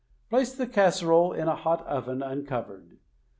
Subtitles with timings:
[0.31, 2.97] Place the casserole in a hot oven, uncovered.